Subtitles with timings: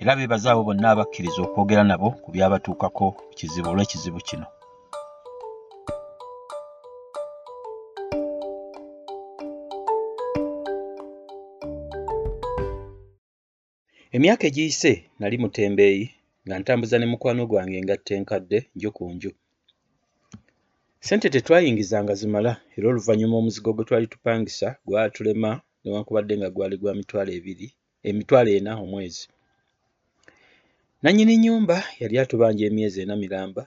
[0.00, 3.06] era beebaza abo bonna abakkiriza okwogera nabo ku byabatuukako
[3.36, 4.46] kizibu olw'ekizibu kino.
[14.16, 16.04] Emyaka egiyise nali mutembeeyi
[16.44, 19.30] nga ntambuza ne mukwano gwange engatta enkadde nju ku nju.
[21.00, 25.50] Ssente tetwayingizanga zimala era oluvannyuma omuzigo gwe twali tupangisa gwatulema
[25.82, 27.66] newankubadde nga gwali gwa mitwalo ebiri
[28.08, 29.24] emitwalo ena omwezi
[31.02, 33.62] nannyini nnyumba yali atubanja emyezi ena miramba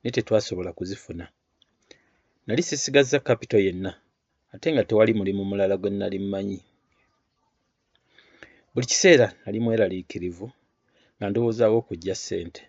[0.00, 1.24] naye tetwasobola kuzifuna.
[2.46, 3.92] Nali sisigazza kapito yenna
[4.52, 6.60] ate nga tewali mulimu mulala gwe nali mmanyi.
[8.72, 10.46] Buli kiseera nali mweraliikirivu
[11.16, 12.62] nga ndowoozaawo okujja ssente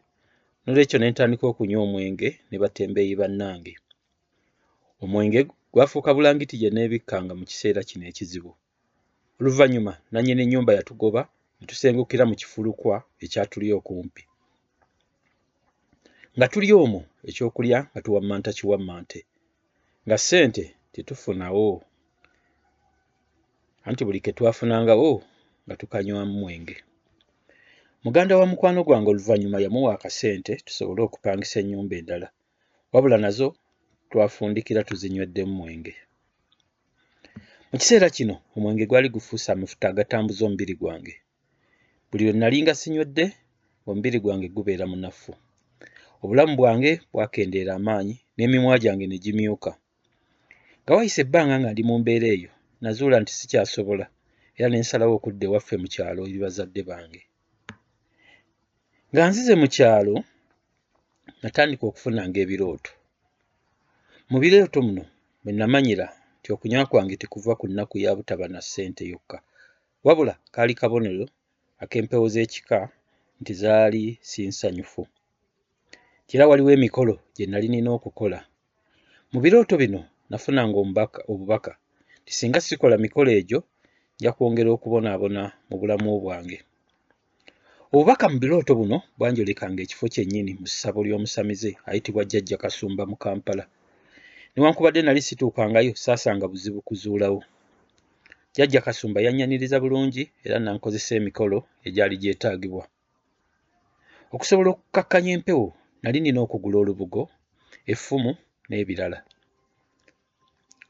[0.63, 3.73] nolwekyo ne ntandika okunywa omwenge ne batembeeyi bannange.
[5.03, 5.39] Omwenge
[5.73, 8.51] gwafuuka bulangiti gye neebikkanga mu kiseera kino ekizibu.
[9.39, 11.21] Oluvannyuma nannyini nnyumba yatugoba
[11.61, 14.23] ne tusengukira mu kifulukwa ekyatuli okumpi.
[16.35, 19.19] Nga tuli omwo ekyokulya nga tuwammanta kiwammante.
[20.05, 21.67] Nga ssente tetufunawo.
[23.87, 25.11] Anti buli ke twafunangawo
[25.65, 26.77] nga tukanywamu mwenge
[28.03, 32.27] muganda wa mukwano gwange oluvannyuma yamuwa akasente tusobole okupangisa ennyumba endala.
[32.91, 33.47] Wabula nazo
[34.09, 35.93] twafundikira tuzinywedde mwenge
[37.69, 41.15] mu kiseera kino omwenge gwali gufuuse amafuta agatambuza omubiri gwange
[42.11, 43.25] buli lwe nali nga sinywedde
[43.87, 45.31] omubiri gwange gubeera munafu.
[46.23, 49.71] Obulamu bwange bwakendeera amaanyi n'emimwa gyange ne gimyuka.
[50.81, 52.51] Nga wayise ebbanga nga ndi mu mbeera eyo
[52.81, 54.05] nazuula nti sikyasobola
[54.57, 57.21] era ne nsalawo okudda ewaffe mu kyalo eri bazadde bange.
[59.11, 60.15] Nga nzize mu kyalo
[61.41, 62.91] natandika okufunanga ebirooto
[64.31, 65.03] mu birooto muno
[65.43, 66.07] bwe namanyira
[66.39, 69.37] nti okunywa kwange tekuva ku nnaku ya butaba na ssente yokka
[70.05, 71.25] wabula kaali kabonero
[71.83, 72.79] ak'empewo z'ekika
[73.41, 75.03] nti zaali sinsanyufu
[76.33, 78.39] era waliwo emikolo gye nali nina okukola.
[79.31, 81.71] Mu birooto bino nafunanga omubaka obubaka
[82.21, 83.59] nti singa sikola mikolo egyo
[84.17, 86.57] nja kwongera okubonaabona mu bulamu bwange.
[87.93, 93.63] Obubaka mu birooto buno bwanjolekanga ekifo kyennyini mu ssabo ly'omusamize ayitibwa jjajja kasumba mu kampala.
[94.53, 97.39] Newankubadde nali situukangayo saasanga buzibu kuzuulawo
[98.53, 101.57] jjajja kasumba yannyaniriza bulungi era nankozesa emikolo
[101.87, 102.83] egyali gyetaagibwa.
[104.33, 105.67] Okusobola okukkakkanya empewo
[106.01, 107.21] nali nina okugula olubugo
[107.91, 108.31] effumu
[108.67, 109.19] n'ebirala.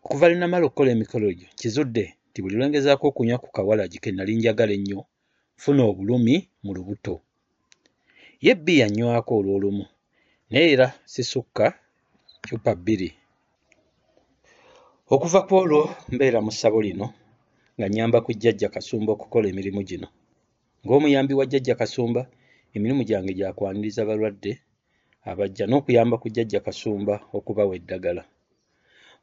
[0.03, 4.31] Okuva lwe namala okukola emikolo egyo kizudde nti buli lwengezaako okunywa ku kawalagi ke nali
[4.35, 4.99] njagala ennyo
[5.57, 7.15] nfuna obulumi mu lubuto.
[8.45, 9.85] Ye bbiya nnywako olw'olumu
[10.49, 11.65] naye era sisukka
[12.43, 13.09] ccupa bbiri.
[15.13, 15.81] Okuva ku olwo
[16.13, 17.07] mbeera mu ssabo lino
[17.81, 20.07] nga nnyamba ku jjajja kasumba okukola emirimu gino.
[20.85, 22.21] Ng'omuyambi wa jjajja kasumba
[22.75, 24.51] emirimu gyange gyakwaniriza balwadde
[25.29, 28.23] abajja n'okuyamba ku jjajja kasumba okubawa eddagala.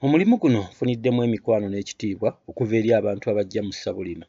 [0.01, 4.27] Mu mulimu guno nfuniddemu emikwano n'ekitiibwa okuva eri abantu abajja mu ssabo lino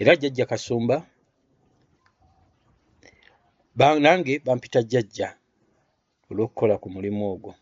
[0.00, 0.96] era jjajja kasumba
[4.04, 5.28] nange bampita jjajja
[6.30, 7.52] olw'okukola ku mulimu ogwo.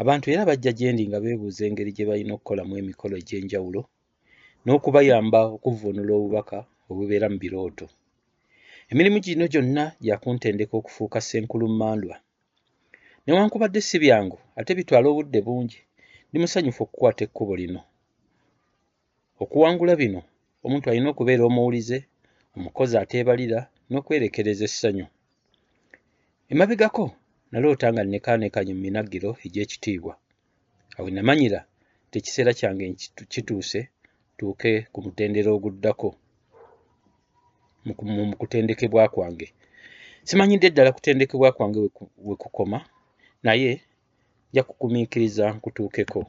[0.00, 3.82] Abantu era bajja gye ndi nga beebuuza engeri gye balina okukolamu emikolo egy'enjawulo
[4.66, 6.58] n'okubayamba okuvvuunula obubaka
[6.90, 7.86] obubeera mu birooto.
[8.90, 12.16] Emirimu gino gyonna gyakuntendeka okufuuka ssenkulummandwa
[13.24, 15.80] newankubadde si byangu ate bitwala obudde bungi
[16.28, 17.80] ndi musanyufu okukwata ekkubo lino.
[19.42, 20.20] Okuwangula bino
[20.64, 21.98] omuntu alina okubeera omuwulize
[22.56, 25.06] omukozi ateebalira n'okwerekereza essanyu.
[26.52, 27.04] Emabegako
[27.50, 30.14] naloota nga nnekaanekanye mu minagiro egy'ekitiibwa.
[30.96, 31.60] Awe namanyira
[32.06, 32.84] nti ekiseera kyange
[33.32, 33.80] kituuse
[34.38, 36.08] tuuke ku mutendera oguddako
[37.84, 39.46] mu kutendekebwa kwange.
[40.28, 41.78] Simanyidde ddala kutendekebwa kwange
[42.26, 42.78] we kukoma
[43.42, 43.70] naye
[44.52, 46.20] nja kukumiikiriza nkutuukeko